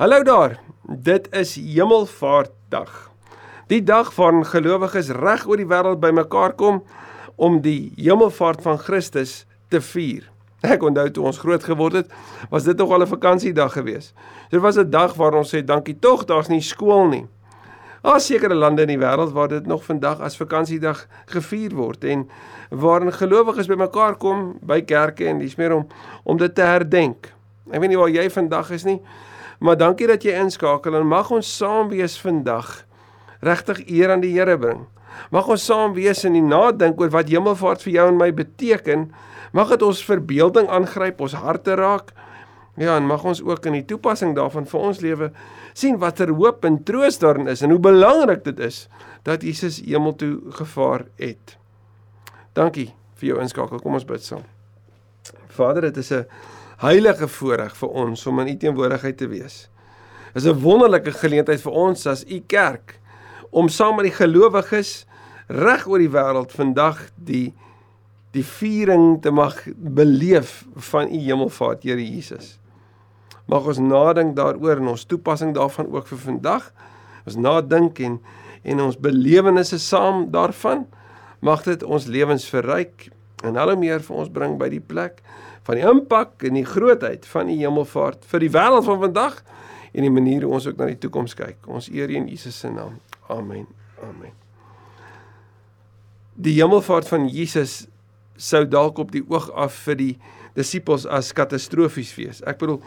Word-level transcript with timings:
Hallo 0.00 0.22
daar. 0.22 0.60
Dit 0.82 1.26
is 1.30 1.54
Hemelvaartdag. 1.54 3.10
Die 3.66 3.82
dag 3.82 4.14
waarin 4.16 4.46
gelowiges 4.46 5.10
reg 5.12 5.44
oor 5.44 5.60
die 5.60 5.66
wêreld 5.68 6.00
bymekaar 6.00 6.54
kom 6.56 6.78
om 7.36 7.58
die 7.60 7.92
hemelvaart 7.98 8.62
van 8.64 8.80
Christus 8.80 9.44
te 9.68 9.82
vier. 9.84 10.24
Ek 10.64 10.80
onthou 10.88 11.04
toe 11.12 11.26
ons 11.28 11.42
groot 11.44 11.68
geword 11.68 11.98
het, 12.00 12.16
was 12.48 12.64
dit 12.64 12.80
nog 12.80 12.96
al 12.96 13.04
'n 13.04 13.12
vakansiedag 13.12 13.76
geweest. 13.76 14.14
Dit 14.48 14.60
was 14.60 14.78
'n 14.78 14.90
dag 14.90 15.14
waar 15.20 15.34
ons 15.34 15.52
sê 15.54 15.60
dankie 15.64 15.98
tog, 15.98 16.24
daar's 16.24 16.48
nie 16.48 16.62
skool 16.62 17.08
nie. 17.08 17.26
Daar 18.00 18.20
sekere 18.20 18.54
lande 18.54 18.82
in 18.82 18.96
die 18.96 19.04
wêreld 19.06 19.32
waar 19.32 19.48
dit 19.48 19.66
nog 19.66 19.84
vandag 19.84 20.20
as 20.20 20.36
vakansiedag 20.36 21.06
gevier 21.26 21.74
word 21.74 22.04
en 22.04 22.28
waarin 22.70 23.12
gelowiges 23.12 23.66
bymekaar 23.66 24.16
kom 24.16 24.56
by 24.62 24.80
kerke 24.80 25.26
en 25.26 25.38
dis 25.38 25.56
meer 25.56 25.72
om 25.72 25.86
om 26.24 26.36
dit 26.36 26.54
te 26.54 26.62
herdenk. 26.62 27.34
Ek 27.70 27.80
weet 27.80 27.88
nie 27.88 27.98
waar 27.98 28.10
jy 28.10 28.30
vandag 28.30 28.70
is 28.70 28.84
nie, 28.84 29.00
maar 29.60 29.76
dankie 29.76 30.08
dat 30.08 30.24
jy 30.24 30.34
inskakel 30.40 30.96
en 30.96 31.06
mag 31.06 31.30
ons 31.30 31.56
saam 31.56 31.88
wees 31.88 32.18
vandag. 32.20 32.84
Regtig 33.40 33.86
eer 33.88 34.10
aan 34.10 34.20
die 34.20 34.32
Here 34.32 34.58
bring. 34.58 34.86
Mag 35.30 35.48
ons 35.48 35.64
saam 35.64 35.94
wees 35.94 36.22
die 36.22 36.42
nadink 36.42 37.00
oor 37.00 37.10
wat 37.12 37.28
hemelvaart 37.28 37.82
vir 37.82 37.92
jou 37.92 38.08
en 38.08 38.18
my 38.20 38.32
beteken 38.32 39.10
Mag 39.56 39.72
dit 39.74 39.82
ons 39.82 40.02
verbeelding 40.06 40.68
aangryp, 40.70 41.22
ons 41.24 41.34
harte 41.38 41.74
raak. 41.78 42.12
Ja, 42.78 42.94
en 42.96 43.08
mag 43.08 43.24
ons 43.26 43.42
ook 43.42 43.66
in 43.66 43.80
die 43.80 43.86
toepassing 43.86 44.36
daarvan 44.36 44.68
vir 44.70 44.84
ons 44.88 45.00
lewe 45.02 45.32
sien 45.76 45.98
watter 46.02 46.30
hoop 46.34 46.64
en 46.66 46.78
troos 46.86 47.18
daarin 47.22 47.50
is 47.50 47.60
en 47.62 47.70
hoe 47.74 47.82
belangrik 47.82 48.44
dit 48.46 48.58
is 48.64 48.84
dat 49.26 49.44
Jesus 49.46 49.80
hemel 49.84 50.14
toe 50.18 50.32
gevaar 50.56 51.04
het. 51.20 51.56
Dankie 52.56 52.88
vir 53.20 53.32
jou 53.32 53.42
inskakel. 53.42 53.82
Kom 53.82 53.98
ons 53.98 54.06
bid 54.06 54.24
saam. 54.24 54.46
Vader, 55.50 55.90
dit 55.90 55.98
is 55.98 56.12
'n 56.12 56.26
heilige 56.80 57.28
voorreg 57.28 57.76
vir 57.76 57.88
ons 58.04 58.26
om 58.26 58.40
in 58.40 58.54
U 58.54 58.56
teenwoordigheid 58.56 59.16
te 59.16 59.28
wees. 59.28 59.68
Is 60.34 60.46
'n 60.46 60.60
wonderlike 60.62 61.12
geleentheid 61.12 61.60
vir 61.60 61.72
ons 61.72 62.06
as 62.06 62.24
U 62.24 62.40
kerk 62.46 63.00
om 63.50 63.68
saam 63.68 63.96
met 63.96 64.04
die 64.04 64.14
gelowiges 64.14 65.06
reg 65.48 65.86
oor 65.86 65.98
die 65.98 66.10
wêreld 66.10 66.52
vandag 66.52 67.10
die 67.16 67.52
die 68.30 68.44
viering 68.46 69.18
te 69.22 69.32
mag 69.34 69.56
beleef 69.74 70.64
van 70.90 71.08
u 71.10 71.18
hemelvaart, 71.18 71.82
Here 71.82 71.98
Jesus. 71.98 72.60
Mag 73.50 73.66
ons 73.66 73.80
nadink 73.82 74.36
daaroor 74.36 74.78
en 74.78 74.92
ons 74.92 75.04
toepassing 75.04 75.50
daarvan 75.56 75.88
ook 75.90 76.06
vir 76.06 76.18
vandag. 76.18 76.68
Ons 77.26 77.36
nadink 77.36 77.98
en 77.98 78.20
en 78.62 78.80
ons 78.84 78.98
belewennisse 79.00 79.78
saam 79.80 80.26
daarvan 80.30 80.84
mag 81.40 81.62
dit 81.64 81.82
ons 81.82 82.06
lewens 82.06 82.44
verryk 82.52 83.08
en 83.44 83.56
al 83.56 83.72
hoe 83.72 83.80
meer 83.80 84.02
vir 84.04 84.16
ons 84.22 84.32
bring 84.32 84.58
by 84.60 84.68
die 84.72 84.82
plek 84.82 85.22
van 85.68 85.78
die 85.78 85.86
impak 85.86 86.44
en 86.48 86.58
die 86.58 86.66
grootheid 86.66 87.26
van 87.30 87.50
die 87.50 87.60
hemelvaart 87.62 88.26
vir 88.30 88.44
die 88.44 88.52
wêreld 88.52 88.86
van 88.88 89.00
vandag 89.02 89.40
en 89.92 90.06
die 90.06 90.12
manier 90.12 90.46
hoe 90.46 90.54
ons 90.58 90.68
ook 90.70 90.78
na 90.78 90.90
die 90.90 90.98
toekoms 91.02 91.34
kyk. 91.38 91.58
Ons 91.66 91.88
eer 91.90 92.12
in 92.14 92.28
Jesus 92.30 92.58
se 92.62 92.70
naam. 92.70 93.00
Amen. 93.30 93.66
Amen. 94.02 94.34
Die 96.40 96.54
hemelvaart 96.60 97.08
van 97.10 97.26
Jesus 97.28 97.84
sou 98.40 98.64
dalk 98.68 99.00
op 99.02 99.10
die 99.12 99.24
oog 99.28 99.50
af 99.58 99.74
vir 99.86 99.98
die 99.98 100.12
disippels 100.56 101.06
as 101.06 101.34
katastrofies 101.36 102.12
wees. 102.16 102.44
Ek 102.48 102.60
bedoel 102.62 102.80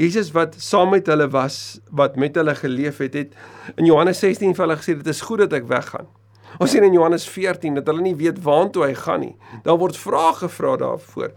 Jesus 0.00 0.32
wat 0.34 0.56
saam 0.62 0.90
met 0.94 1.06
hulle 1.10 1.28
was, 1.30 1.78
wat 1.94 2.16
met 2.18 2.34
hulle 2.38 2.54
geleef 2.58 2.98
het, 3.02 3.14
het 3.14 3.76
in 3.78 3.86
Johannes 3.86 4.22
16 4.24 4.54
vir 4.56 4.66
hulle 4.66 4.78
gesê 4.80 4.96
dit 4.98 5.10
is 5.10 5.22
goed 5.22 5.44
dat 5.44 5.54
ek 5.60 5.68
weggaan. 5.70 6.08
Ons 6.58 6.70
sien 6.70 6.84
in 6.86 6.92
Johannes 6.92 7.26
14 7.28 7.74
dat 7.74 7.86
hulle 7.90 8.04
nie 8.04 8.16
weet 8.18 8.42
waartoe 8.44 8.84
hy 8.86 8.94
gaan 8.94 9.20
nie. 9.20 9.34
Daar 9.64 9.78
word 9.80 9.96
vrae 9.98 10.34
gevra 10.38 10.76
daarvoor. 10.76 11.32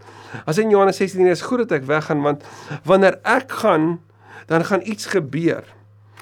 As 0.46 0.58
in 0.58 0.70
Johannes 0.70 1.00
16 1.00 1.26
is 1.26 1.42
goed 1.46 1.64
dat 1.64 1.80
ek 1.80 1.88
weggaan 1.88 2.22
want 2.22 2.44
wanneer 2.84 3.18
ek 3.24 3.50
gaan, 3.62 3.98
dan 4.46 4.64
gaan 4.64 4.84
iets 4.84 5.10
gebeur. 5.12 5.64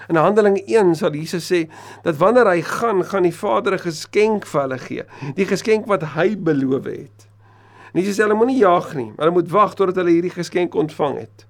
In 0.08 0.16
Handelinge 0.16 0.62
1 0.64 0.94
sal 0.94 1.14
Jesus 1.18 1.46
sê 1.50 1.66
dat 2.04 2.18
wanneer 2.20 2.48
hy 2.50 2.62
gaan, 2.62 3.02
gaan 3.04 3.26
die 3.26 3.34
Vader 3.34 3.74
'n 3.74 3.84
geskenk 3.84 4.46
vir 4.46 4.60
hulle 4.60 4.78
gee, 4.78 5.04
die 5.34 5.46
geskenk 5.46 5.86
wat 5.86 6.02
hy 6.14 6.36
beloof 6.36 6.84
het. 6.84 7.28
En 7.92 8.00
Jesus 8.00 8.16
sê 8.18 8.22
hulle 8.22 8.34
moenie 8.34 8.58
jag 8.58 8.94
nie. 8.94 9.12
Hulle 9.16 9.30
moet 9.30 9.50
wag 9.50 9.74
totdat 9.74 9.96
hulle 9.96 10.10
hierdie 10.10 10.30
geskenk 10.30 10.74
ontvang 10.74 11.18
het. 11.18 11.46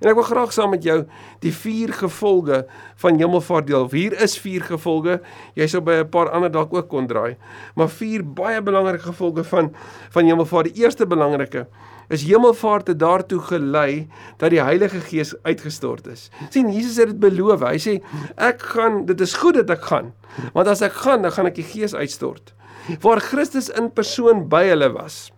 En 0.00 0.10
ek 0.10 0.18
wil 0.18 0.26
graag 0.26 0.52
saam 0.54 0.72
met 0.74 0.84
jou 0.84 1.02
die 1.44 1.52
vier 1.54 1.92
gevolge 1.94 2.64
van 3.02 3.18
hemelvaart 3.20 3.68
deel. 3.68 3.88
Hier 3.92 4.16
is 4.22 4.36
vier 4.40 4.64
gevolge. 4.66 5.20
Jy 5.58 5.66
sou 5.70 5.80
by 5.80 6.02
'n 6.02 6.08
paar 6.10 6.30
ander 6.30 6.50
dalk 6.50 6.74
ook 6.74 6.88
kon 6.88 7.06
draai. 7.06 7.36
Maar 7.76 7.88
vier 7.88 8.24
baie 8.24 8.62
belangrike 8.62 9.06
gevolge 9.06 9.44
van 9.44 9.74
van 10.10 10.24
hemelvaart. 10.24 10.74
Die 10.74 10.82
eerste 10.82 11.06
belangrike 11.06 11.66
is 12.08 12.22
hemelvaart 12.22 12.86
het 12.86 12.98
daartoe 12.98 13.40
gelei 13.40 14.08
dat 14.38 14.50
die 14.50 14.62
Heilige 14.62 15.00
Gees 15.00 15.34
uitgestort 15.42 16.06
is. 16.06 16.30
sien 16.50 16.72
Jesus 16.72 16.96
het 16.96 17.06
dit 17.06 17.20
beloof. 17.20 17.60
Hy 17.60 17.78
sê 17.78 18.02
ek 18.36 18.62
gaan 18.62 19.06
dit 19.06 19.20
is 19.20 19.34
goed 19.34 19.54
dat 19.54 19.70
ek 19.70 19.82
gaan. 19.82 20.12
Want 20.52 20.66
as 20.66 20.82
ek 20.82 20.92
gaan, 20.92 21.22
dan 21.22 21.32
gaan 21.32 21.46
ek 21.46 21.54
die 21.54 21.64
Gees 21.64 21.94
uitstort. 21.94 22.54
Waar 23.00 23.20
Christus 23.20 23.68
in 23.68 23.90
persoon 23.92 24.48
by 24.48 24.64
hulle 24.68 24.92
was 24.92 25.30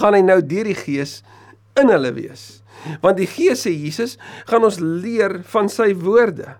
gaan 0.00 0.16
hy 0.16 0.22
nou 0.24 0.40
deur 0.44 0.68
die 0.68 0.76
Gees 0.78 1.20
in 1.80 1.90
hulle 1.92 2.12
wees. 2.16 2.46
Want 3.02 3.18
die 3.20 3.28
Gees 3.30 3.64
sê 3.66 3.72
Jesus 3.74 4.16
gaan 4.48 4.64
ons 4.66 4.78
leer 4.80 5.40
van 5.52 5.70
sy 5.72 5.92
woorde. 5.98 6.56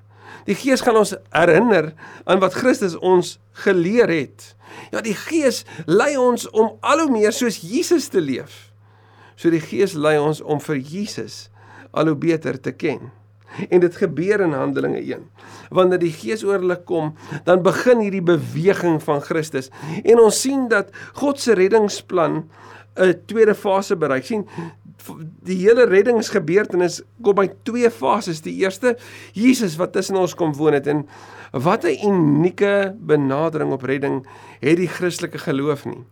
Die 0.46 0.56
Gees 0.58 0.82
gaan 0.84 0.98
ons 1.00 1.14
herinner 1.34 1.92
aan 2.24 2.40
wat 2.42 2.56
Christus 2.58 2.96
ons 2.98 3.36
geleer 3.64 4.10
het. 4.12 4.52
Ja, 4.92 5.02
die 5.02 5.16
Gees 5.16 5.64
lei 5.88 6.14
ons 6.20 6.46
om 6.52 6.76
al 6.86 7.04
hoe 7.04 7.12
meer 7.12 7.34
soos 7.34 7.58
Jesus 7.62 8.10
te 8.12 8.22
leef. 8.22 8.70
So 9.36 9.50
die 9.52 9.62
Gees 9.62 9.96
lei 9.98 10.16
ons 10.20 10.40
om 10.40 10.60
vir 10.62 10.80
Jesus 10.80 11.46
al 11.96 12.12
hoe 12.12 12.18
beter 12.18 12.58
te 12.60 12.72
ken. 12.76 13.10
En 13.70 13.80
dit 13.80 13.96
gebeur 13.96 14.42
in 14.44 14.52
Handelinge 14.56 15.00
1. 15.00 15.22
Wanneer 15.74 16.00
die 16.02 16.12
Gees 16.12 16.44
oor 16.44 16.60
hulle 16.60 16.76
kom, 16.88 17.14
dan 17.46 17.62
begin 17.64 18.02
hierdie 18.04 18.24
beweging 18.24 18.98
van 19.02 19.22
Christus. 19.24 19.70
En 20.04 20.20
ons 20.20 20.40
sien 20.40 20.66
dat 20.72 20.92
God 21.16 21.40
se 21.40 21.56
reddingsplan 21.56 22.44
'n 22.96 23.14
tweede 23.26 23.54
fase 23.54 23.96
bereik. 23.96 24.24
sien 24.24 24.46
die 25.46 25.58
hele 25.60 25.86
reddingsgebeurtenis 25.86 27.00
kom 27.22 27.36
by 27.38 27.46
twee 27.68 27.90
fases. 27.90 28.42
Die 28.44 28.56
eerste, 28.62 28.96
Jesus 29.36 29.76
wat 29.80 29.92
tussen 29.92 30.18
ons 30.20 30.34
kom 30.34 30.54
woon 30.56 30.76
het 30.76 30.86
en 30.86 31.06
wat 31.52 31.84
'n 31.84 31.98
unieke 32.08 32.94
benadering 32.98 33.72
op 33.72 33.82
redding 33.82 34.26
het 34.60 34.76
die 34.76 34.88
Christelike 34.88 35.38
geloof 35.38 35.84
nie. 35.84 36.04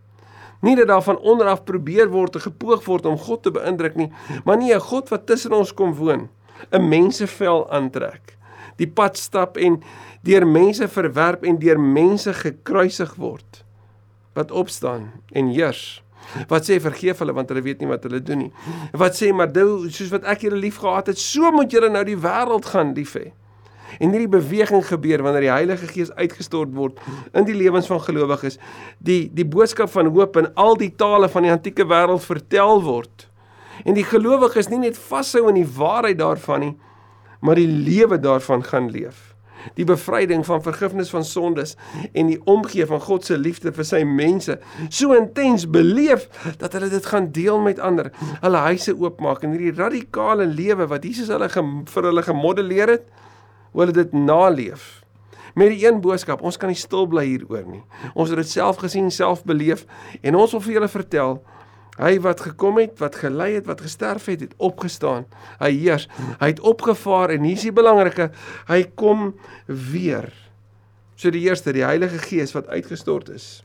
Nie 0.61 0.75
dat 0.75 0.87
daar 0.87 1.03
van 1.03 1.17
onder 1.17 1.47
af 1.47 1.63
probeer 1.63 2.09
word 2.09 2.35
of 2.35 2.41
gepoog 2.41 2.85
word 2.85 3.05
om 3.05 3.17
God 3.17 3.43
te 3.43 3.51
beïndruk 3.51 3.95
nie, 3.95 4.11
maar 4.45 4.57
nie 4.57 4.73
'n 4.73 4.79
God 4.79 5.09
wat 5.09 5.25
tussen 5.25 5.51
ons 5.51 5.73
kom 5.73 5.93
woon, 5.93 6.29
'n 6.71 6.89
mensevel 6.89 7.69
aantrek, 7.69 8.37
die 8.77 8.87
pad 8.87 9.17
stap 9.17 9.57
en 9.57 9.83
deur 10.23 10.47
mense 10.47 10.87
verwerp 10.87 11.43
en 11.43 11.59
deur 11.59 11.79
mense 11.79 12.33
gekruisig 12.33 13.15
word 13.15 13.63
wat 14.33 14.51
opstaan 14.51 15.11
en 15.31 15.47
heers 15.47 16.03
Wat 16.49 16.67
sê 16.67 16.79
vergeef 16.81 17.21
hulle 17.23 17.35
want 17.35 17.51
hulle 17.51 17.63
weet 17.65 17.81
nie 17.81 17.89
wat 17.89 18.05
hulle 18.07 18.21
doen 18.23 18.45
nie. 18.45 18.51
Wat 18.97 19.17
sê 19.17 19.31
maar 19.33 19.51
dou 19.51 19.89
soos 19.89 20.11
wat 20.13 20.27
ek 20.31 20.47
julle 20.47 20.59
liefgehad 20.61 21.11
het, 21.11 21.19
so 21.21 21.51
moet 21.55 21.71
julle 21.71 21.91
nou 21.91 22.03
die 22.07 22.17
wêreld 22.19 22.71
gaan 22.71 22.93
lief 22.97 23.15
hê. 23.19 23.29
En 23.99 24.11
hierdie 24.11 24.31
beweging 24.31 24.83
gebeur 24.83 25.23
wanneer 25.23 25.45
die 25.45 25.53
Heilige 25.53 25.87
Gees 25.87 26.11
uitgestort 26.17 26.73
word 26.75 26.99
in 27.37 27.45
die 27.47 27.55
lewens 27.55 27.87
van 27.87 28.01
gelowiges. 28.03 28.57
Die 28.99 29.29
die 29.33 29.47
boodskap 29.47 29.93
van 29.93 30.11
hoop 30.11 30.39
in 30.41 30.49
al 30.59 30.75
die 30.79 30.91
tale 30.95 31.29
van 31.31 31.47
die 31.47 31.53
antieke 31.53 31.87
wêreld 31.87 32.25
vertel 32.25 32.81
word. 32.83 33.29
En 33.85 33.95
die 33.95 34.07
gelowiges 34.07 34.71
nie 34.71 34.81
net 34.87 34.99
vashou 34.99 35.47
aan 35.49 35.59
die 35.59 35.69
waarheid 35.77 36.19
daarvan 36.19 36.63
nie, 36.63 36.75
maar 37.45 37.59
die 37.59 37.69
lewe 37.69 38.17
daarvan 38.19 38.63
gaan 38.65 38.89
leef 38.91 39.34
die 39.73 39.85
bevryding 39.87 40.45
van 40.45 40.63
vergifnis 40.63 41.09
van 41.09 41.25
sondes 41.25 41.75
en 42.13 42.29
die 42.31 42.39
omgee 42.45 42.85
van 42.85 43.01
God 43.01 43.25
se 43.25 43.37
liefde 43.37 43.73
vir 43.75 43.87
sy 43.87 44.03
mense 44.07 44.59
so 44.89 45.15
intens 45.17 45.67
beleef 45.69 46.27
dat 46.61 46.73
hulle 46.77 46.89
dit 46.89 47.05
gaan 47.05 47.31
deel 47.35 47.59
met 47.59 47.79
ander. 47.79 48.11
Hulle 48.41 48.61
huise 48.69 48.95
oopmaak 48.97 49.43
en 49.43 49.55
hierdie 49.55 49.75
radikale 49.75 50.45
lewe 50.45 50.87
wat 50.91 51.03
Jesus 51.07 51.31
hulle 51.33 51.49
vir 51.49 52.09
hulle 52.09 52.23
gemodelleer 52.25 52.95
het, 52.97 53.09
hoe 53.71 53.85
hulle 53.85 53.95
dit 53.95 54.13
naleef. 54.13 55.01
Met 55.55 55.71
die 55.71 55.85
een 55.85 56.01
boodskap, 56.03 56.41
ons 56.43 56.57
kan 56.59 56.67
nie 56.69 56.79
stil 56.79 57.07
bly 57.07 57.23
hieroor 57.29 57.63
nie. 57.67 57.83
Ons 58.13 58.31
het 58.33 58.41
dit 58.41 58.49
self 58.49 58.81
gesien, 58.83 59.07
self 59.11 59.45
beleef 59.47 59.85
en 60.21 60.35
ons 60.35 60.51
wil 60.51 60.63
vir 60.65 60.79
julle 60.79 60.91
vertel 60.91 61.37
Hy 61.95 62.17
wat 62.23 62.41
gekom 62.43 62.79
het, 62.81 62.97
wat 62.99 63.15
gelei 63.21 63.53
het, 63.55 63.67
wat 63.69 63.81
gesterf 63.85 64.27
het, 64.27 64.41
het 64.43 64.55
opgestaan. 64.57 65.25
Hy 65.61 65.71
heers. 65.71 66.09
Hy 66.41 66.51
het 66.51 66.59
opgevaar 66.59 67.31
en 67.35 67.45
hier 67.47 67.55
is 67.55 67.67
die 67.67 67.75
belangrike, 67.75 68.29
hy 68.67 68.81
kom 68.99 69.31
weer. 69.65 70.27
So 71.15 71.31
die 71.31 71.45
eerste, 71.47 71.71
die 71.75 71.85
Heilige 71.87 72.19
Gees 72.19 72.51
wat 72.55 72.67
uitgestort 72.67 73.31
is. 73.31 73.63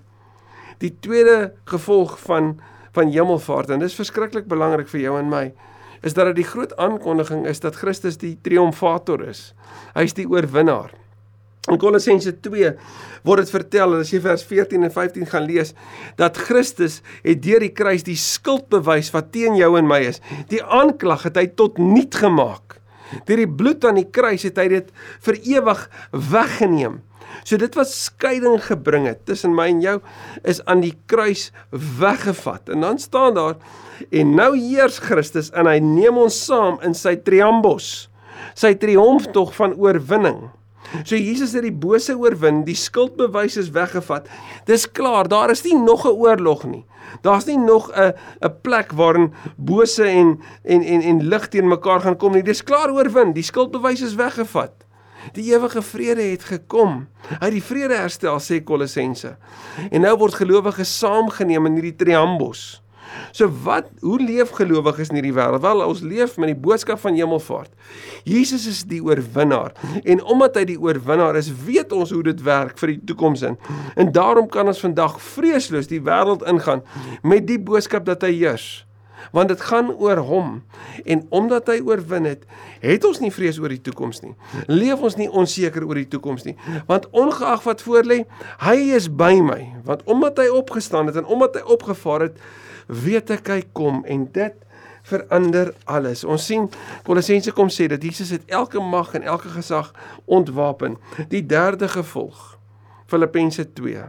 Die 0.78 0.94
tweede 1.02 1.52
gevolg 1.70 2.18
van 2.26 2.58
van 2.90 3.10
hemelvaart 3.14 3.70
en 3.70 3.82
dis 3.84 3.94
verskriklik 3.94 4.48
belangrik 4.50 4.88
vir 4.90 5.04
jou 5.04 5.12
en 5.20 5.28
my 5.30 5.44
is 6.02 6.16
dat 6.16 6.30
dit 6.30 6.40
die 6.40 6.48
groot 6.48 6.72
aankondiging 6.80 7.44
is 7.46 7.60
dat 7.62 7.76
Christus 7.78 8.16
die 8.18 8.32
triomfator 8.42 9.22
is. 9.28 9.52
Hy 9.94 10.08
is 10.08 10.16
die 10.16 10.26
oorwinnaar. 10.26 10.94
In 11.68 11.76
Kolossense 11.76 12.32
2 12.40 12.70
word 13.28 13.44
dit 13.44 13.50
vertel 13.52 13.98
as 13.98 14.10
jy 14.14 14.22
vers 14.24 14.42
14 14.48 14.86
en 14.86 14.92
15 14.94 15.26
gaan 15.28 15.44
lees 15.44 15.74
dat 16.16 16.38
Christus 16.40 17.00
het 17.20 17.42
deur 17.44 17.60
die 17.60 17.74
kruis 17.76 18.06
die 18.06 18.16
skuld 18.16 18.70
bewys 18.72 19.10
wat 19.12 19.28
teen 19.34 19.58
jou 19.58 19.74
en 19.76 19.88
my 19.88 19.98
is. 20.08 20.22
Die 20.48 20.62
aanklag 20.64 21.26
het 21.28 21.36
hy 21.36 21.50
tot 21.60 21.76
niet 21.76 22.16
gemaak. 22.16 22.78
Deur 23.28 23.42
die 23.42 23.50
bloed 23.60 23.84
aan 23.84 23.98
die 24.00 24.08
kruis 24.08 24.46
het 24.48 24.56
hy 24.60 24.70
dit 24.72 24.88
vir 25.26 25.38
ewig 25.58 25.82
weggeneem. 26.30 27.00
So 27.44 27.60
dit 27.60 27.76
wat 27.76 27.90
skeiding 27.92 28.56
gebring 28.64 29.06
het 29.10 29.26
tussen 29.28 29.52
my 29.56 29.68
en 29.70 29.82
jou 29.84 29.98
is 30.48 30.62
aan 30.64 30.80
die 30.84 30.94
kruis 31.12 31.50
weggevat. 32.00 32.72
En 32.72 32.86
dan 32.86 32.98
staan 33.02 33.36
daar 33.36 33.58
en 34.08 34.32
nou 34.38 34.54
heers 34.56 34.96
Christus 35.04 35.52
en 35.52 35.68
hy 35.68 35.76
neem 35.84 36.22
ons 36.24 36.40
saam 36.46 36.80
in 36.86 36.96
sy 36.96 37.18
triambos. 37.20 38.08
Sy 38.56 38.72
triomftog 38.80 39.52
van 39.58 39.76
oorwinning. 39.76 40.48
So 41.04 41.16
Jesus 41.16 41.52
het 41.52 41.62
die 41.62 41.72
bose 41.72 42.16
oorwin, 42.18 42.64
die 42.64 42.74
skuldbewys 42.74 43.56
is 43.60 43.70
weggevat. 43.70 44.28
Dis 44.66 44.86
klaar, 44.90 45.28
daar 45.28 45.50
is 45.50 45.62
nie 45.64 45.76
nog 45.78 46.04
'n 46.06 46.16
oorlog 46.16 46.64
nie. 46.64 46.84
Daar's 47.22 47.44
nie 47.46 47.58
nog 47.58 47.90
'n 47.92 48.12
'n 48.40 48.54
plek 48.62 48.92
waarin 48.92 49.32
bose 49.56 50.04
en 50.04 50.40
en 50.64 50.82
en 50.82 51.00
en 51.00 51.28
lig 51.28 51.48
teen 51.48 51.68
mekaar 51.68 52.00
gaan 52.00 52.16
kom 52.16 52.32
nie. 52.32 52.42
Dis 52.42 52.64
klaar 52.64 52.90
oorwin. 52.90 53.32
Die 53.32 53.42
skuldbewys 53.42 54.00
is 54.00 54.14
weggevat. 54.14 54.72
Die 55.32 55.54
ewige 55.54 55.82
vrede 55.82 56.22
het 56.22 56.44
gekom. 56.44 57.08
Hy 57.28 57.44
het 57.44 57.52
die 57.52 57.62
vrede 57.62 57.94
herstel 57.94 58.40
sê 58.40 58.62
Kolossense. 58.64 59.36
En 59.90 60.00
nou 60.00 60.16
word 60.16 60.34
gelowiges 60.34 60.98
saamgeneem 60.98 61.66
in 61.66 61.72
hierdie 61.72 61.96
triambos. 61.96 62.82
So 63.32 63.50
wat 63.64 63.88
hoe 64.00 64.18
leef 64.22 64.52
gelowiges 64.58 65.12
in 65.12 65.20
hierdie 65.20 65.34
wêreld? 65.36 65.62
Wel, 65.64 65.84
ons 65.86 66.02
leef 66.04 66.36
met 66.40 66.52
die 66.52 66.58
boodskap 66.58 67.00
van 67.02 67.16
hemelvaart. 67.18 67.72
Jesus 68.28 68.66
is 68.70 68.82
die 68.90 69.00
oorwinnaar 69.04 69.74
en 70.02 70.22
omdat 70.24 70.60
hy 70.60 70.66
die 70.72 70.80
oorwinnaar 70.80 71.38
is, 71.40 71.50
weet 71.64 71.94
ons 71.96 72.12
hoe 72.14 72.22
dit 72.26 72.44
werk 72.46 72.78
vir 72.80 72.94
die 72.94 73.00
toekoms 73.12 73.46
in. 73.46 73.58
En 73.96 74.12
daarom 74.12 74.48
kan 74.50 74.70
ons 74.70 74.82
vandag 74.82 75.18
vreesloos 75.30 75.90
die 75.90 76.02
wêreld 76.04 76.46
ingaan 76.48 76.84
met 77.22 77.46
die 77.48 77.60
boodskap 77.60 78.06
dat 78.08 78.26
hy 78.26 78.34
heers 78.36 78.70
want 79.30 79.48
dit 79.48 79.60
gaan 79.60 79.90
oor 79.92 80.16
hom 80.26 80.62
en 81.04 81.22
omdat 81.28 81.68
hy 81.70 81.78
oorwin 81.84 82.26
het 82.28 82.46
het 82.80 83.04
ons 83.04 83.20
nie 83.22 83.32
vrees 83.34 83.58
oor 83.60 83.72
die 83.72 83.82
toekoms 83.84 84.22
nie 84.24 84.32
leef 84.70 85.02
ons 85.04 85.18
nie 85.20 85.28
onseker 85.28 85.84
oor 85.86 86.00
die 86.00 86.08
toekoms 86.10 86.46
nie 86.48 86.56
want 86.88 87.08
ongeag 87.16 87.64
wat 87.66 87.84
voorlê 87.86 88.22
hy 88.64 88.76
is 88.96 89.10
by 89.22 89.34
my 89.44 89.60
want 89.88 90.04
omdat 90.10 90.40
hy 90.42 90.48
opgestaan 90.62 91.10
het 91.10 91.20
en 91.20 91.28
omdat 91.28 91.60
hy 91.60 91.64
opgevaar 91.76 92.28
het 92.30 92.42
weet 92.90 93.30
ek 93.30 93.48
hy 93.52 93.60
kom 93.76 94.02
en 94.10 94.26
dit 94.34 94.56
verander 95.06 95.72
alles. 95.88 96.24
Ons 96.24 96.46
sien 96.50 96.68
Kolossense 97.06 97.52
kom 97.56 97.70
sê 97.72 97.88
dat 97.90 98.02
Jesus 98.04 98.32
het 98.34 98.46
elke 98.52 98.82
mag 98.82 99.14
en 99.16 99.26
elke 99.26 99.52
gesag 99.54 99.92
ontwapen. 100.26 100.98
Die 101.32 101.42
derde 101.46 101.88
gevolg 101.88 102.58
Filippense 103.10 103.64
2. 103.74 104.04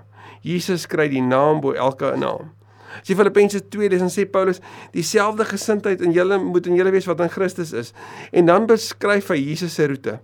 Jesus 0.45 0.87
kry 0.89 1.07
die 1.09 1.23
naam 1.23 1.61
bo 1.61 1.73
elke 1.73 2.11
naam. 2.19 2.51
As 2.99 3.07
jy 3.07 3.15
Filippense 3.15 3.61
2 3.71 3.89
lees 3.89 4.03
en 4.03 4.11
sê 4.11 4.27
Paulus 4.27 4.59
dieselfde 4.91 5.47
gesindheid 5.47 6.03
in 6.03 6.11
julle 6.15 6.37
moet 6.43 6.67
in 6.67 6.75
julle 6.75 6.91
wees 6.93 7.07
wat 7.07 7.23
in 7.23 7.31
Christus 7.31 7.71
is. 7.71 7.95
En 8.35 8.49
dan 8.49 8.67
beskryf 8.69 9.31
hy 9.31 9.39
Jesus 9.39 9.77
se 9.79 9.87
roete. 9.87 10.19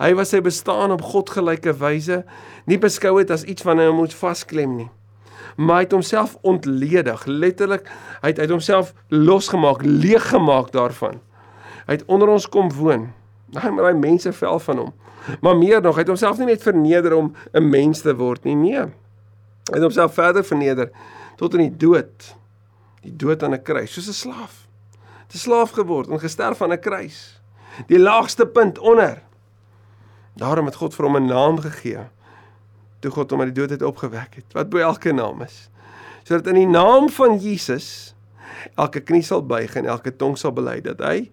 Hy 0.00 0.14
was 0.16 0.32
sy 0.32 0.40
bestaan 0.44 0.92
op 0.92 1.02
God 1.04 1.32
gelyke 1.32 1.74
wyse 1.80 2.22
nie 2.68 2.80
beskou 2.80 3.18
het 3.18 3.32
as 3.32 3.44
iets 3.48 3.64
wat 3.66 3.80
hy 3.80 3.90
moet 3.92 4.16
vasklem 4.16 4.78
nie 4.78 4.90
maar 5.60 5.82
hy 5.82 5.82
het 5.82 5.92
homself 5.92 6.36
ontledig, 6.40 7.24
letterlik, 7.26 7.88
hy 8.22 8.32
het 8.32 8.38
uit 8.38 8.50
homself 8.50 8.94
losgemaak, 9.08 9.82
leeggemaak 9.84 10.70
daarvan. 10.72 11.20
Hy 11.84 11.98
het 11.98 12.04
onder 12.08 12.30
ons 12.32 12.48
kom 12.48 12.70
woon. 12.72 13.10
Daai 13.52 13.68
maar 13.70 13.90
daai 13.90 14.00
mense 14.00 14.32
vel 14.32 14.60
van 14.64 14.78
hom. 14.80 14.92
Maar 15.44 15.58
meer 15.58 15.82
nog, 15.82 15.98
hy 15.98 16.04
het 16.06 16.12
homself 16.12 16.38
nie 16.40 16.48
net 16.48 16.62
verneder 16.64 17.12
om 17.16 17.34
'n 17.52 17.68
mens 17.68 18.00
te 18.00 18.14
word 18.16 18.44
nie, 18.44 18.54
nee. 18.54 18.84
Hy 19.68 19.76
het 19.76 19.82
homself 19.82 20.14
verder 20.14 20.44
verneder 20.44 20.90
tot 21.36 21.54
in 21.54 21.60
die 21.60 21.76
dood. 21.76 22.36
Die 23.02 23.16
dood 23.16 23.42
aan 23.42 23.54
'n 23.54 23.62
kruis, 23.62 23.92
soos 23.92 24.08
'n 24.08 24.12
slaaf. 24.12 24.66
'n 25.34 25.38
Slaaf 25.38 25.70
geword 25.70 26.08
en 26.08 26.20
gesterf 26.20 26.62
aan 26.62 26.72
'n 26.72 26.80
kruis. 26.80 27.40
Die 27.86 27.98
laagste 27.98 28.46
punt 28.46 28.78
onder. 28.78 29.22
Daarom 30.36 30.66
het 30.66 30.74
God 30.74 30.94
vir 30.94 31.04
hom 31.04 31.16
'n 31.16 31.26
naam 31.26 31.60
gegee 31.60 32.08
toe 33.00 33.12
God 33.14 33.32
hom 33.32 33.44
uit 33.44 33.52
die 33.52 33.58
dood 33.60 33.74
het 33.74 33.84
opgewek 33.86 34.40
het, 34.40 34.48
wat 34.56 34.70
bo 34.72 34.82
elke 34.84 35.12
naam 35.16 35.42
is. 35.46 35.68
Sodat 36.24 36.50
in 36.52 36.60
die 36.62 36.70
naam 36.70 37.08
van 37.12 37.38
Jesus 37.40 38.14
elke 38.76 39.00
knie 39.00 39.22
sal 39.24 39.42
buig 39.46 39.72
en 39.78 39.88
elke 39.88 40.12
tong 40.12 40.36
sal 40.38 40.52
bely 40.56 40.80
dat 40.84 41.00
hy 41.04 41.30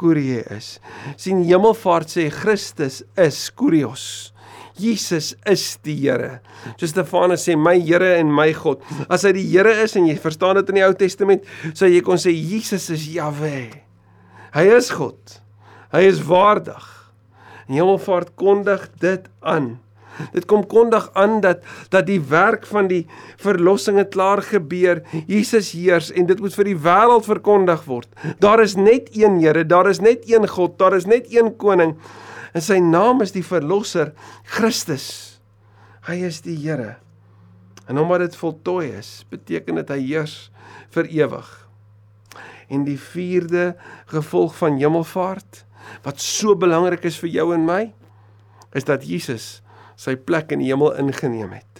Kurie 0.00 0.40
is. 0.50 0.78
sien 1.20 1.44
Hemelvaart 1.44 2.10
sê 2.10 2.28
Christus 2.32 3.02
is 3.20 3.50
Kurios. 3.54 4.32
Jesus 4.78 5.34
is 5.46 5.76
die 5.84 5.94
Here. 6.00 6.40
So 6.80 6.88
Stefanus 6.88 7.44
sê 7.46 7.56
my 7.58 7.76
Here 7.78 8.16
en 8.18 8.32
my 8.32 8.50
God. 8.56 8.82
As 9.12 9.26
hy 9.28 9.34
die 9.36 9.46
Here 9.52 9.74
is 9.84 9.96
en 10.00 10.08
jy 10.08 10.16
verstaan 10.20 10.58
dit 10.58 10.72
in 10.72 10.80
die 10.80 10.86
Ou 10.86 10.96
Testament, 10.96 11.44
sou 11.76 11.90
jy 11.90 12.00
kon 12.04 12.20
sê 12.20 12.32
Jesus 12.32 12.88
is 12.94 13.06
Jahwe. 13.12 13.68
Hy 14.56 14.66
is 14.72 14.90
God. 14.96 15.38
Hy 15.92 16.02
is 16.08 16.22
waardig. 16.24 16.88
En 17.68 17.76
Hemelvaart 17.76 18.34
kondig 18.40 18.88
dit 19.02 19.28
aan. 19.40 19.76
Dit 20.32 20.46
kom 20.50 20.66
kondig 20.66 21.10
aan 21.18 21.40
dat 21.40 21.62
dat 21.92 22.06
die 22.06 22.20
werk 22.20 22.66
van 22.66 22.88
die 22.90 23.06
verlossing 23.40 23.98
het 23.98 24.12
klaar 24.14 24.42
gebeur. 24.42 25.02
Jesus 25.26 25.72
heers 25.72 26.10
en 26.12 26.26
dit 26.26 26.40
moet 26.40 26.54
vir 26.54 26.70
die 26.72 26.78
wêreld 26.78 27.28
verkondig 27.28 27.84
word. 27.88 28.08
Daar 28.38 28.62
is 28.62 28.76
net 28.76 29.10
een 29.16 29.40
Here, 29.42 29.64
daar 29.66 29.88
is 29.90 30.00
net 30.00 30.28
een 30.30 30.48
God, 30.48 30.78
daar 30.78 30.96
is 30.96 31.06
net 31.06 31.32
een 31.32 31.56
koning. 31.56 31.96
En 32.52 32.62
sy 32.62 32.78
naam 32.84 33.22
is 33.24 33.32
die 33.32 33.44
verlosser 33.44 34.12
Christus. 34.44 35.40
Hy 36.06 36.20
is 36.28 36.42
die 36.44 36.58
Here. 36.60 36.96
En 37.88 37.98
omdat 37.98 38.26
dit 38.26 38.36
voltooi 38.36 38.92
is, 38.98 39.24
beteken 39.30 39.80
dit 39.80 39.90
hy 39.90 40.00
heers 40.04 40.36
vir 40.94 41.08
ewig. 41.10 41.48
En 42.72 42.84
die 42.86 42.98
vierde 43.00 43.72
gevolg 44.12 44.54
van 44.60 44.78
hemelvaart 44.80 45.64
wat 46.04 46.20
so 46.22 46.54
belangrik 46.56 47.04
is 47.08 47.18
vir 47.18 47.32
jou 47.32 47.48
en 47.56 47.64
my 47.66 47.82
is 48.78 48.86
dat 48.88 49.04
Jesus 49.04 49.61
sy 50.02 50.16
plek 50.18 50.52
in 50.54 50.64
die 50.64 50.72
hemel 50.72 50.94
ingeneem 50.98 51.54
het. 51.54 51.72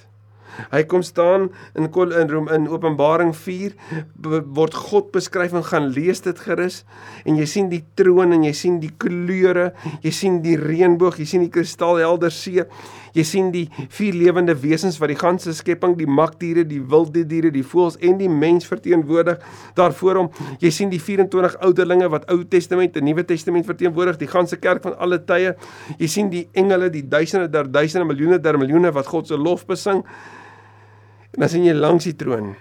Hy 0.73 0.83
kom 0.85 1.03
staan 1.05 1.49
in 1.79 1.89
in 1.89 2.31
Rom 2.31 2.49
in 2.53 2.69
Openbaring 2.69 3.33
4 3.37 3.73
word 4.53 4.75
God 4.75 5.13
beskryf 5.13 5.55
en 5.57 5.65
gaan 5.65 5.89
lees 5.97 6.21
dit 6.21 6.39
gerus 6.39 6.83
en 7.25 7.39
jy 7.41 7.47
sien 7.47 7.71
die 7.71 7.85
troon 7.97 8.33
en 8.33 8.45
jy 8.45 8.53
sien 8.53 8.81
die 8.81 8.93
kleure, 8.99 9.73
jy 10.03 10.13
sien 10.13 10.43
die 10.45 10.59
reënboog, 10.61 11.19
jy 11.19 11.27
sien 11.27 11.47
die 11.47 11.53
kristalhelder 11.53 12.33
see, 12.33 12.67
jy 13.17 13.25
sien 13.27 13.51
die 13.53 13.65
vier 13.93 14.17
lewende 14.17 14.55
wesens 14.59 14.99
wat 15.01 15.13
die 15.13 15.19
ganse 15.19 15.53
skepping, 15.57 15.95
die 15.99 16.09
makdiere, 16.09 16.65
die 16.69 16.81
wilde 16.81 17.25
diere, 17.29 17.51
die 17.53 17.65
voëls 17.67 17.99
en 18.01 18.19
die 18.21 18.31
mens 18.31 18.67
verteenwoordig 18.69 19.43
daarvoor 19.79 20.21
hom. 20.23 20.31
Jy 20.63 20.71
sien 20.75 20.93
die 20.93 21.01
24 21.03 21.59
ouderlinge 21.67 22.09
wat 22.13 22.29
Ou 22.33 22.43
Testament 22.49 22.97
en 22.97 23.07
Nuwe 23.09 23.25
Testament 23.29 23.69
verteenwoordig, 23.69 24.21
die 24.23 24.31
ganse 24.31 24.59
kerk 24.61 24.85
van 24.87 24.97
alle 25.03 25.21
tye. 25.29 25.57
Jy 25.99 26.11
sien 26.11 26.31
die 26.33 26.47
engele, 26.59 26.91
die 26.93 27.05
duisende 27.09 27.51
der 27.53 27.69
duisende, 27.71 28.09
miljoene 28.09 28.41
der 28.43 28.59
miljoene 28.61 28.93
wat 28.95 29.11
God 29.11 29.29
se 29.29 29.39
lof 29.39 29.67
besing. 29.69 30.05
En 31.33 31.45
dan 31.45 31.53
sien 31.53 31.67
jy 31.69 31.77
langs 31.77 32.09
die 32.09 32.17
troon 32.17 32.55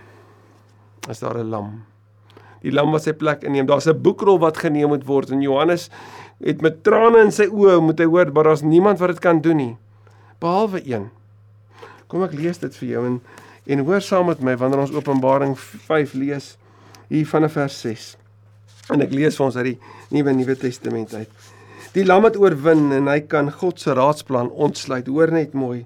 is 1.10 1.20
daar 1.20 1.38
'n 1.38 1.50
lam. 1.50 1.84
Die 2.62 2.72
lam 2.72 2.92
wat 2.92 3.04
sy 3.04 3.14
plek 3.14 3.44
inneem. 3.44 3.66
Daar's 3.66 3.88
'n 3.88 4.02
boekrol 4.02 4.40
wat 4.40 4.58
geneem 4.58 4.90
moet 4.90 5.06
word 5.06 5.32
en 5.32 5.42
Johannes 5.42 5.90
het 6.40 6.62
met 6.62 6.84
trane 6.84 7.22
in 7.22 7.32
sy 7.32 7.48
oë 7.48 7.82
moet 7.82 8.00
hy 8.00 8.06
hoor, 8.06 8.32
maar 8.34 8.44
daar's 8.44 8.62
niemand 8.62 9.00
wat 9.00 9.10
dit 9.10 9.20
kan 9.20 9.42
doen 9.42 9.58
nie 9.58 9.78
behalwe 10.42 10.82
een. 10.86 11.10
Kom 12.12 12.26
ek 12.26 12.36
lees 12.36 12.60
dit 12.62 12.76
vir 12.82 12.90
jou 12.96 13.06
en 13.14 13.22
en 13.72 13.84
hoor 13.86 14.02
saam 14.02 14.26
met 14.26 14.42
my 14.42 14.56
wanneer 14.58 14.82
ons 14.82 14.94
Openbaring 14.98 15.54
5 15.60 16.16
lees 16.18 16.56
hier 17.12 17.28
vanaf 17.30 17.54
vers 17.60 17.78
6. 17.86 18.08
En 18.92 19.04
ek 19.06 19.14
lees 19.14 19.38
vir 19.38 19.46
ons 19.46 19.58
uit 19.60 19.68
die 19.70 19.78
Nuwe 20.12 20.34
Nuwe 20.34 20.56
Testament 20.60 21.14
uit. 21.14 21.30
Die 21.94 22.06
lam 22.08 22.26
het 22.26 22.40
oorwin 22.42 22.90
en 22.96 23.08
hy 23.12 23.20
kan 23.30 23.52
God 23.54 23.80
se 23.80 23.94
raadsplan 23.94 24.50
ontsluit. 24.50 25.08
Hoor 25.12 25.32
net 25.36 25.54
mooi. 25.54 25.86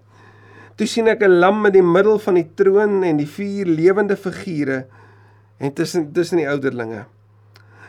Toe 0.79 0.87
sien 0.87 1.07
ek 1.07 1.23
'n 1.23 1.39
lam 1.39 1.65
in 1.65 1.73
die 1.73 1.83
middel 1.83 2.19
van 2.19 2.35
die 2.35 2.49
troon 2.55 3.03
en 3.03 3.17
die 3.17 3.27
vier 3.27 3.65
lewende 3.65 4.15
figure 4.15 4.85
en 5.59 5.73
tussen 5.73 6.11
tussen 6.13 6.37
die 6.37 6.49
ouderlinge. 6.49 7.05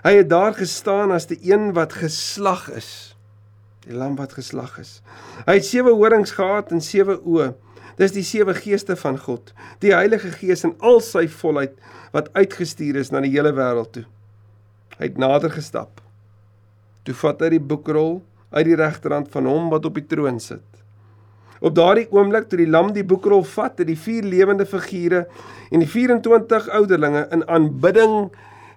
Hy 0.04 0.12
het 0.16 0.28
daar 0.28 0.54
gestaan 0.54 1.10
as 1.10 1.26
die 1.26 1.38
een 1.42 1.72
wat 1.74 1.92
geslag 1.92 2.70
is. 2.70 3.15
Die 3.86 3.94
lam 3.94 4.16
wat 4.18 4.34
geslag 4.34 4.78
is. 4.82 5.00
Hy 5.46 5.60
het 5.60 5.66
sewe 5.66 5.92
horings 5.94 6.34
gehad 6.34 6.72
en 6.74 6.82
sewe 6.82 7.20
oë. 7.22 7.52
Dis 7.96 8.12
die 8.12 8.24
sewe 8.26 8.52
geeste 8.58 8.92
van 9.00 9.16
God, 9.16 9.54
die 9.80 9.94
Heilige 9.94 10.28
Gees 10.34 10.66
in 10.68 10.74
al 10.84 10.98
sy 11.00 11.24
volheid 11.32 11.78
wat 12.12 12.28
uitgestuur 12.36 12.98
is 13.00 13.12
na 13.12 13.22
die 13.24 13.32
hele 13.32 13.54
wêreld 13.56 13.94
toe. 13.94 14.04
Hy 14.98 15.08
het 15.08 15.20
nader 15.20 15.54
gestap. 15.54 16.02
Toe 17.08 17.14
vat 17.16 17.40
hy 17.44 17.54
die 17.54 17.62
boekrol 17.62 18.18
uit 18.52 18.66
die 18.68 18.76
regterhand 18.76 19.30
van 19.32 19.48
hom 19.48 19.70
wat 19.72 19.88
op 19.88 19.96
die 19.96 20.04
troon 20.08 20.42
sit. 20.42 20.64
Op 21.64 21.72
daardie 21.76 22.08
oomblik 22.12 22.50
toe 22.50 22.60
die 22.60 22.68
lam 22.68 22.92
die 22.92 23.06
boekrol 23.06 23.46
vat, 23.48 23.78
het 23.80 23.88
die 23.88 23.96
vier 23.96 24.26
lewende 24.28 24.66
figure 24.68 25.24
en 25.70 25.80
die 25.80 25.88
24 25.88 26.68
ouderlinge 26.76 27.24
in 27.32 27.46
aanbidding 27.48 28.28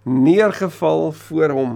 neergeval 0.07 1.09
voor 1.25 1.55
hom. 1.57 1.73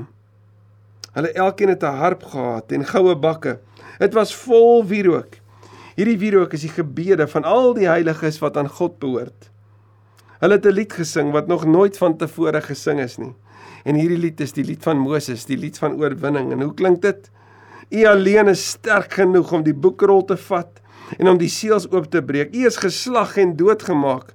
Hulle 1.14 1.32
elkeen 1.32 1.70
het 1.70 1.84
'n 1.84 1.98
harp 2.02 2.24
gehad 2.24 2.72
en 2.72 2.86
goue 2.86 3.16
bakke. 3.16 3.60
Dit 4.00 4.14
was 4.14 4.36
vol 4.36 4.86
wierook. 4.86 5.38
Hierdie 5.96 6.18
wierook 6.18 6.54
is 6.54 6.62
die 6.62 6.74
gebede 6.74 7.28
van 7.28 7.44
al 7.44 7.74
die 7.74 7.88
heiliges 7.88 8.40
wat 8.40 8.58
aan 8.58 8.70
God 8.70 9.00
behoort. 9.00 9.52
Hulle 10.40 10.54
het 10.54 10.66
'n 10.66 10.74
lied 10.74 10.94
gesing 10.94 11.32
wat 11.32 11.48
nog 11.48 11.66
nooit 11.66 11.98
vantevore 11.98 12.62
gesing 12.62 13.00
is 13.00 13.18
nie. 13.18 13.36
En 13.84 13.96
hierdie 13.96 14.18
lied 14.18 14.40
is 14.40 14.54
die 14.54 14.64
lied 14.64 14.84
van 14.84 14.98
Moses, 14.98 15.46
die 15.46 15.58
lied 15.58 15.78
van 15.78 16.00
oorwinning. 16.00 16.52
En 16.52 16.62
hoe 16.62 16.74
klink 16.74 17.02
dit? 17.02 17.32
U 17.90 18.06
alleen 18.06 18.48
is 18.48 18.70
sterk 18.70 19.14
genoeg 19.14 19.52
om 19.52 19.64
die 19.64 19.74
boekrol 19.74 20.26
te 20.26 20.38
vat 20.38 20.82
en 21.20 21.28
om 21.28 21.38
die 21.38 21.50
seels 21.50 21.86
oop 21.92 22.10
te 22.12 22.24
breek. 22.24 22.56
U 22.56 22.66
is 22.66 22.78
geslag 22.78 23.38
en 23.38 23.56
doodgemaak. 23.56 24.34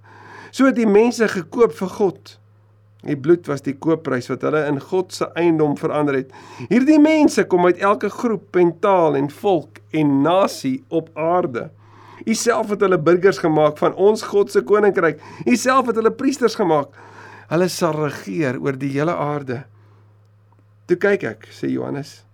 So 0.51 0.65
het 0.65 0.77
die 0.77 0.87
mense 0.87 1.29
gekoop 1.29 1.73
vir 1.73 1.89
God. 1.89 2.39
Die 3.07 3.17
bloed 3.17 3.47
was 3.47 3.63
die 3.63 3.77
koopprys 3.79 4.27
wat 4.33 4.43
hulle 4.43 4.65
in 4.67 4.81
God 4.83 5.13
se 5.15 5.29
eiendom 5.39 5.77
verander 5.79 6.19
het. 6.19 6.33
Hierdie 6.67 6.99
mense 6.99 7.45
kom 7.47 7.69
uit 7.69 7.79
elke 7.79 8.11
groep 8.11 8.57
en 8.59 8.73
taal 8.83 9.17
en 9.21 9.31
volk 9.31 9.79
en 9.95 10.23
nasie 10.25 10.83
op 10.91 11.11
aarde. 11.15 11.69
U 12.27 12.35
self 12.35 12.73
het 12.75 12.83
hulle 12.83 12.99
burgers 12.99 13.39
gemaak 13.39 13.79
van 13.79 13.95
ons 13.95 14.25
God 14.27 14.51
se 14.51 14.65
koninkryk. 14.67 15.23
U 15.47 15.57
self 15.57 15.87
het 15.93 16.01
hulle 16.01 16.11
priesters 16.11 16.59
gemaak. 16.59 16.91
Hulle 17.49 17.69
sal 17.73 17.95
regeer 17.97 18.59
oor 18.61 18.77
die 18.77 18.91
hele 18.97 19.15
aarde. 19.15 19.63
Toe 20.89 20.99
kyk 20.99 21.25
ek, 21.29 21.49
sê 21.55 21.71
Johannes. 21.71 22.25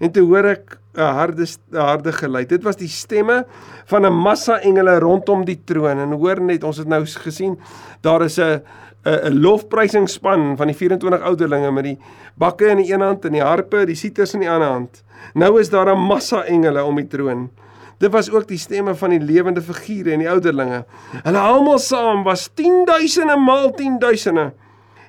En 0.00 0.10
toe 0.12 0.24
hoor 0.26 0.48
ek 0.56 0.78
'n 0.96 1.14
harde 1.14 1.46
harde 1.72 2.12
geluid. 2.12 2.48
Dit 2.48 2.64
was 2.64 2.76
die 2.76 2.88
stemme 2.88 3.46
van 3.86 4.06
'n 4.06 4.12
massa 4.12 4.58
engele 4.60 4.98
rondom 4.98 5.44
die 5.44 5.60
troon. 5.64 5.98
En 5.98 6.12
hoor 6.12 6.40
net, 6.40 6.64
ons 6.64 6.76
het 6.76 6.88
nou 6.88 7.04
gesien, 7.06 7.58
daar 8.00 8.22
is 8.22 8.38
'n 8.38 8.62
'n 9.04 9.40
lofprysingsspan 9.40 10.56
van 10.56 10.66
die 10.66 10.76
24 10.76 11.22
ouderlinge 11.22 11.70
met 11.72 11.84
die 11.84 11.98
bakke 12.34 12.68
in 12.68 12.76
die 12.76 12.92
een 12.92 13.00
hand 13.00 13.24
en 13.24 13.32
die 13.32 13.42
harpe, 13.42 13.86
die 13.86 13.96
siters 13.96 14.34
in 14.34 14.40
die 14.40 14.50
ander 14.50 14.68
hand. 14.68 15.02
Nou 15.34 15.60
is 15.60 15.70
daar 15.70 15.88
'n 15.88 15.98
massa 15.98 16.44
engele 16.44 16.84
om 16.84 16.96
die 16.96 17.06
troon. 17.06 17.50
Dit 17.98 18.12
was 18.12 18.30
ook 18.30 18.48
die 18.48 18.58
stemme 18.58 18.94
van 18.94 19.10
die 19.10 19.20
lewende 19.20 19.62
figure 19.62 20.12
en 20.12 20.18
die 20.18 20.30
ouderlinge. 20.30 20.84
Hulle 21.22 21.38
almal 21.38 21.78
saam 21.78 22.22
was 22.22 22.48
10000 22.54 23.36
maal 23.36 23.70
10000 23.76 24.52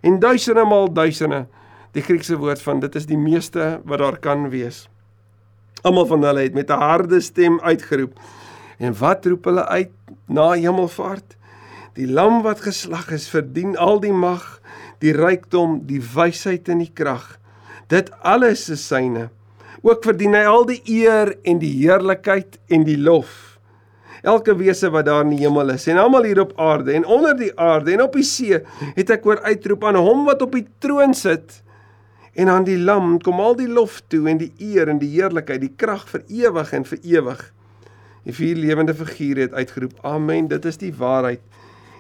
en 0.02 0.20
duisende 0.20 0.66
maal 0.66 0.94
duisende. 0.94 1.46
Die 1.92 2.02
Griekse 2.02 2.38
woord 2.38 2.62
van 2.62 2.80
dit 2.80 2.96
is 2.96 3.06
die 3.06 3.18
meeste 3.18 3.82
wat 3.86 4.00
daar 4.00 4.18
kan 4.18 4.50
wees. 4.50 4.90
Almal 5.82 6.06
van 6.06 6.24
hulle 6.24 6.42
het 6.42 6.54
met 6.54 6.70
'n 6.70 6.80
harde 6.80 7.20
stem 7.20 7.60
uitgeroep. 7.62 8.20
En 8.78 8.98
wat 8.98 9.26
roep 9.26 9.46
hulle 9.46 9.68
uit 9.68 9.92
na 10.28 10.52
hemelvaart? 10.52 11.38
Die 12.00 12.08
lam 12.08 12.40
wat 12.46 12.64
geslag 12.64 13.10
is, 13.12 13.28
verdien 13.28 13.76
al 13.76 14.00
die 14.00 14.14
mag, 14.16 14.62
die 15.04 15.12
rykdom, 15.12 15.82
die 15.90 16.00
wysheid 16.00 16.70
en 16.72 16.80
die 16.86 16.92
krag. 16.96 17.36
Dit 17.92 18.14
alles 18.24 18.70
is 18.72 18.84
syne. 18.88 19.28
Ook 19.84 20.06
verdien 20.06 20.38
hy 20.38 20.46
al 20.48 20.64
die 20.70 20.80
eer 20.88 21.34
en 21.44 21.60
die 21.60 21.74
heerlikheid 21.82 22.56
en 22.72 22.86
die 22.88 22.96
lof. 22.96 23.58
Elke 24.22 24.54
wese 24.56 24.92
wat 24.94 25.08
daar 25.10 25.26
in 25.26 25.34
die 25.34 25.42
hemel 25.42 25.74
is 25.74 25.88
en 25.90 25.98
almal 25.98 26.28
hier 26.30 26.44
op 26.44 26.54
aarde 26.62 26.94
en 26.94 27.08
onder 27.10 27.34
die 27.40 27.50
aarde 27.60 27.96
en 27.96 28.04
op 28.06 28.14
die 28.14 28.26
see, 28.28 28.60
het 28.94 29.10
ek 29.12 29.26
hoor 29.26 29.42
uitroep 29.42 29.88
aan 29.90 29.98
hom 29.98 30.28
wat 30.28 30.44
op 30.46 30.54
die 30.54 30.68
troon 30.84 31.16
sit 31.18 31.58
en 32.38 32.52
aan 32.54 32.68
die 32.68 32.78
lam 32.78 33.18
kom 33.26 33.42
al 33.42 33.58
die 33.58 33.68
lof 33.68 33.98
toe 34.14 34.28
en 34.30 34.38
die 34.40 34.52
eer 34.62 34.94
en 34.94 35.02
die 35.02 35.10
heerlikheid, 35.16 35.66
die 35.66 35.74
krag 35.74 36.06
vir 36.14 36.22
ewig 36.30 36.76
en 36.78 36.86
vir 36.88 37.02
ewig. 37.18 37.42
Die 38.30 38.36
vier 38.38 38.62
lewende 38.62 38.94
figure 38.94 39.48
het 39.48 39.58
uitgeroep: 39.58 39.98
Amen. 40.06 40.48
Dit 40.48 40.70
is 40.70 40.78
die 40.78 40.94
waarheid 40.94 41.42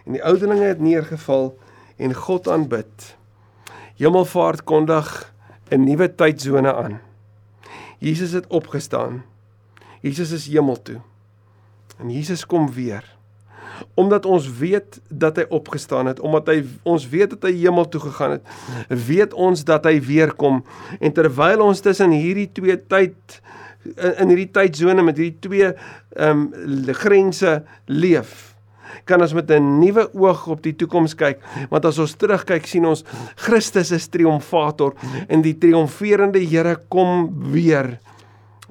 en 0.05 0.17
die 0.17 0.23
ouderlinge 0.23 0.71
het 0.73 0.79
neergeval 0.79 1.57
en 1.97 2.13
God 2.13 2.47
aanbid. 2.47 3.15
Hemelvaart 4.01 4.63
kondig 4.63 5.33
'n 5.69 5.83
nuwe 5.83 6.15
tydsone 6.15 6.73
aan. 6.73 6.99
Jesus 7.97 8.31
het 8.31 8.47
opgestaan. 8.47 9.23
Jesus 10.01 10.31
is 10.31 10.47
hemel 10.47 10.81
toe. 10.81 10.99
En 11.97 12.09
Jesus 12.09 12.45
kom 12.45 12.71
weer. 12.71 13.05
Omdat 13.93 14.25
ons 14.25 14.57
weet 14.57 15.01
dat 15.09 15.35
hy 15.35 15.45
opgestaan 15.49 16.05
het, 16.05 16.19
omdat 16.19 16.47
hy 16.47 16.65
ons 16.83 17.09
weet 17.09 17.29
dat 17.29 17.43
hy 17.43 17.53
hemel 17.61 17.87
toe 17.89 18.01
gegaan 18.01 18.31
het, 18.31 18.45
weet 18.89 19.33
ons 19.33 19.63
dat 19.63 19.85
hy 19.85 20.01
weer 20.01 20.33
kom. 20.33 20.63
En 20.99 21.13
terwyl 21.13 21.61
ons 21.61 21.79
tussen 21.79 22.11
hierdie 22.11 22.49
twee 22.51 22.77
tyd 22.87 23.41
in, 23.83 24.15
in 24.17 24.33
hierdie 24.33 24.51
tydsone 24.53 25.03
met 25.05 25.17
hierdie 25.17 25.39
twee 25.41 25.71
ehm 25.71 26.47
um, 26.53 26.93
grense 26.93 27.61
leef, 27.85 28.55
kan 29.05 29.21
ons 29.21 29.33
met 29.33 29.51
'n 29.51 29.79
nuwe 29.79 30.09
oog 30.13 30.47
op 30.47 30.63
die 30.63 30.75
toekoms 30.75 31.15
kyk 31.15 31.39
want 31.69 31.85
as 31.85 31.99
ons 31.99 32.15
terugkyk 32.15 32.65
sien 32.67 32.85
ons 32.85 33.03
Christus 33.35 33.91
is 33.91 34.07
triomfator 34.07 34.93
en 35.27 35.41
die 35.41 35.57
triomferende 35.57 36.39
Here 36.39 36.75
kom 36.89 37.29
weer. 37.51 37.99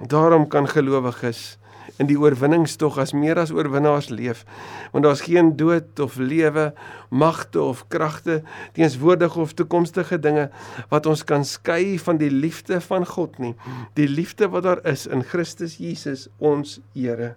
Daarom 0.09 0.49
kan 0.49 0.67
gelowiges 0.69 1.59
in 2.01 2.09
die 2.09 2.19
oorwinningstog 2.19 2.99
as 2.99 3.13
meer 3.13 3.39
as 3.39 3.53
oorwinnaars 3.53 4.09
leef 4.09 4.45
want 4.93 5.05
daar's 5.05 5.25
geen 5.27 5.53
dood 5.57 6.01
of 6.01 6.17
lewe 6.17 6.71
magte 7.11 7.61
of 7.63 7.85
kragte 7.93 8.41
teenswoordige 8.77 9.41
of 9.41 9.53
toekomstige 9.59 10.19
dinge 10.19 10.49
wat 10.89 11.07
ons 11.07 11.25
kan 11.25 11.45
skei 11.45 11.99
van 11.99 12.19
die 12.23 12.31
liefde 12.31 12.81
van 12.81 13.07
God 13.07 13.39
nie. 13.39 13.55
Die 13.95 14.09
liefde 14.09 14.49
wat 14.49 14.67
daar 14.67 14.83
is 14.89 15.07
in 15.07 15.23
Christus 15.23 15.77
Jesus 15.79 16.29
ons 16.39 16.81
Here 16.95 17.37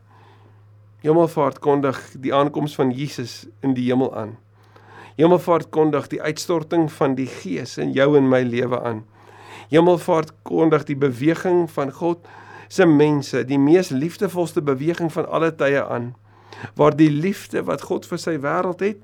Hemelvaart 1.04 1.60
kondig 1.60 1.98
die 2.24 2.32
aankoms 2.32 2.78
van 2.80 2.92
Jesus 2.96 3.44
in 3.60 3.74
die 3.76 3.90
hemel 3.90 4.14
aan. 4.16 4.38
Hemelvaart 5.18 5.68
kondig 5.76 6.08
die 6.14 6.22
uitstorting 6.24 6.88
van 6.96 7.18
die 7.18 7.28
Gees 7.28 7.76
in 7.78 7.92
jou 7.92 8.14
en 8.18 8.30
my 8.32 8.40
lewe 8.48 8.80
aan. 8.80 9.02
Hemelvaart 9.68 10.32
kondig 10.48 10.86
die 10.88 10.96
beweging 10.96 11.66
van 11.72 11.92
God 11.92 12.24
se 12.72 12.88
mense, 12.88 13.44
die 13.44 13.60
mees 13.60 13.92
liefdevolste 13.92 14.64
beweging 14.64 15.12
van 15.12 15.28
alle 15.28 15.52
tye 15.52 15.84
aan, 15.84 16.14
waar 16.80 16.96
die 16.96 17.12
liefde 17.12 17.66
wat 17.68 17.84
God 17.90 18.08
vir 18.08 18.22
sy 18.24 18.38
wêreld 18.40 18.82
het, 18.86 19.04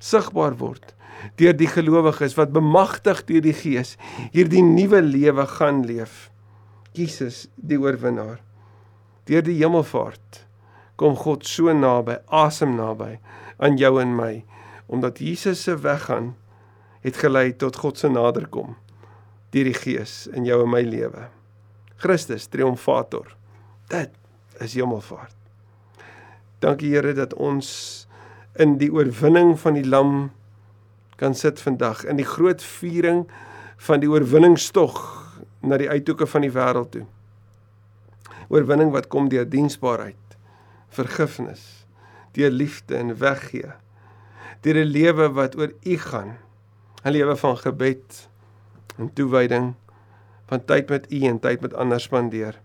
sigbaar 0.00 0.56
word 0.60 0.94
deur 1.38 1.54
die 1.56 1.68
gelowiges 1.70 2.34
wat 2.36 2.50
bemagtig 2.52 3.22
deur 3.28 3.44
die 3.44 3.54
Gees 3.56 3.94
hierdie 4.34 4.64
nuwe 4.64 4.98
lewe 5.04 5.46
gaan 5.54 5.84
leef. 5.86 6.28
Jesus, 6.94 7.46
die 7.56 7.78
oorwinnaar. 7.80 8.42
Deur 9.24 9.44
die 9.46 9.56
hemelvaart 9.60 10.44
kom 10.96 11.16
God 11.18 11.46
so 11.46 11.72
naby, 11.72 12.18
asem 12.30 12.76
naby 12.78 13.18
aan 13.62 13.78
jou 13.78 13.96
en 14.02 14.14
my, 14.16 14.44
omdat 14.86 15.18
Jesus 15.18 15.62
se 15.66 15.76
weggaan 15.76 16.34
het 17.04 17.18
gelei 17.20 17.52
tot 17.56 17.76
God 17.76 17.98
se 17.98 18.08
naderkom 18.08 18.76
deur 19.54 19.68
die 19.70 19.76
Gees 19.76 20.24
in 20.34 20.46
jou 20.48 20.58
en 20.64 20.70
my 20.72 20.82
lewe. 20.82 21.28
Christus 22.02 22.48
triomfator. 22.50 23.36
Dit 23.92 24.10
is 24.64 24.74
hemelvaart. 24.74 25.36
Dankie 26.64 26.90
Here 26.94 27.12
dat 27.14 27.36
ons 27.38 27.68
in 28.58 28.78
die 28.80 28.90
oorwinning 28.90 29.54
van 29.60 29.78
die 29.78 29.86
lam 29.86 30.32
kan 31.20 31.36
sit 31.38 31.62
vandag 31.62 32.02
in 32.08 32.18
die 32.18 32.26
groot 32.26 32.62
viering 32.62 33.24
van 33.86 34.02
die 34.02 34.10
oorwinningstog 34.10 34.98
na 35.62 35.78
die 35.78 35.90
uithoeke 35.90 36.26
van 36.26 36.42
die 36.46 36.52
wêreld 36.54 36.90
toe. 36.96 37.04
Oorwinning 38.50 38.90
wat 38.94 39.06
kom 39.12 39.30
deur 39.30 39.46
diensbaarheid 39.48 40.33
vergifnis, 40.94 41.86
deur 42.34 42.50
liefde 42.50 42.96
en 42.98 43.14
weggee. 43.18 43.72
Deur 44.62 44.78
'n 44.80 44.90
lewe 44.90 45.28
wat 45.32 45.56
oor 45.56 45.72
U 45.82 45.96
gaan. 45.98 46.36
'n 47.04 47.10
Lewe 47.10 47.36
van 47.36 47.56
gebed 47.56 48.28
en 48.96 49.12
toewyding, 49.12 49.74
van 50.46 50.64
tyd 50.64 50.88
met 50.88 51.12
U 51.12 51.20
en 51.26 51.38
tyd 51.38 51.60
met 51.60 51.74
ander 51.74 52.00
spandeer. 52.00 52.60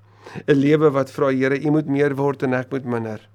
'n 0.48 0.54
Lewe 0.56 0.90
wat 0.92 1.12
vra 1.12 1.28
Here, 1.28 1.60
U 1.60 1.72
moet 1.72 1.88
meer 1.88 2.16
word 2.16 2.44
en 2.44 2.54
ek 2.54 2.72
moet 2.72 2.86
minder. 2.86 3.30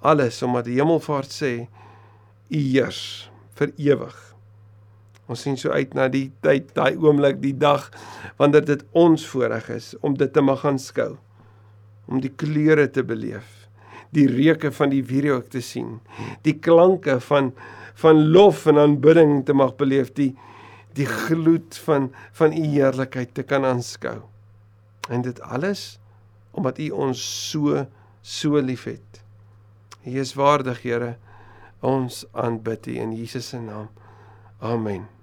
Alles 0.00 0.42
omdat 0.42 0.64
die 0.64 0.78
Hemelvaart 0.78 1.32
sê 1.32 1.68
U 2.50 2.58
heers 2.58 3.30
vir 3.54 3.72
ewig. 3.76 4.34
Ons 5.26 5.40
sien 5.40 5.56
so 5.56 5.70
uit 5.70 5.94
na 5.94 6.08
die 6.08 6.32
tyd, 6.40 6.74
daai 6.74 6.96
oomblik, 6.96 7.40
die 7.40 7.56
dag 7.56 7.90
wanneer 8.36 8.64
dit 8.64 8.84
ons 8.92 9.26
voorreg 9.26 9.68
is 9.68 9.94
om 10.00 10.14
dit 10.14 10.32
te 10.32 10.40
mag 10.40 10.64
aanskou, 10.64 11.16
om 12.06 12.20
die 12.20 12.32
kleure 12.36 12.90
te 12.90 13.02
beleef 13.02 13.63
die 14.14 14.28
reuke 14.30 14.70
van 14.72 14.92
die 14.92 15.02
wierook 15.04 15.50
te 15.52 15.62
sien, 15.64 15.98
die 16.46 16.58
klanke 16.58 17.20
van 17.28 17.52
van 17.94 18.24
lof 18.34 18.64
en 18.66 18.78
aanbidding 18.82 19.44
te 19.46 19.54
mag 19.54 19.76
beleef, 19.78 20.10
die 20.18 20.32
die 20.94 21.06
gloed 21.06 21.76
van 21.86 22.08
van 22.34 22.54
u 22.54 22.64
heerlikheid 22.74 23.34
te 23.34 23.42
kan 23.42 23.66
aanskou. 23.66 24.20
En 25.10 25.22
dit 25.22 25.40
alles 25.40 25.98
omdat 26.54 26.78
u 26.78 26.90
ons 26.90 27.22
so 27.50 27.86
so 28.22 28.60
liefhet. 28.60 29.22
U 30.04 30.18
is 30.20 30.34
waardig, 30.34 30.82
Here. 30.82 31.16
Ons 31.80 32.24
aanbid 32.32 32.86
U 32.86 32.96
in 32.96 33.16
Jesus 33.16 33.48
se 33.48 33.60
naam. 33.60 33.88
Amen. 34.60 35.13